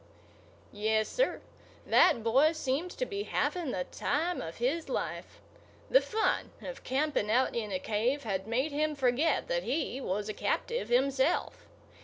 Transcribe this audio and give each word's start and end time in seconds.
Yes, 0.73 1.07
sir, 1.07 1.41
that 1.85 2.23
boy 2.23 2.53
seemed 2.53 2.89
to 2.89 3.05
be 3.05 3.21
having 3.21 3.69
the 3.69 3.83
time 3.83 4.41
of 4.41 4.57
his 4.57 4.89
life. 4.89 5.39
The 5.91 6.01
fun 6.01 6.49
of 6.63 6.83
camping 6.83 7.29
out 7.29 7.55
in 7.55 7.71
a 7.71 7.77
cave 7.77 8.23
had 8.23 8.47
made 8.47 8.71
him 8.71 8.95
forget 8.95 9.47
that 9.47 9.61
he 9.61 10.01
was 10.01 10.27
a 10.27 10.33
captive 10.33 10.89
himself. 10.89 11.67